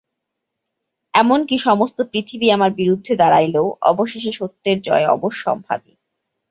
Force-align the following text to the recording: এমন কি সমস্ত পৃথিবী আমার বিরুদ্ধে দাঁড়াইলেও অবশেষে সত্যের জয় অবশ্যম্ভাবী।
এমন 1.13 1.39
কি 1.45 1.57
সমস্ত 1.57 1.97
পৃথিবী 2.11 2.47
আমার 2.51 2.71
বিরুদ্ধে 2.71 3.13
দাঁড়াইলেও 3.15 3.67
অবশেষে 3.81 4.31
সত্যের 4.31 4.77
জয় 4.81 5.05
অবশ্যম্ভাবী। 5.07 5.93